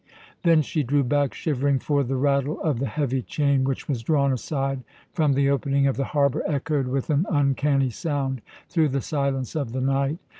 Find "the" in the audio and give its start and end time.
2.03-2.15, 2.79-2.87, 5.33-5.47, 5.95-6.05, 8.89-9.01, 9.73-9.81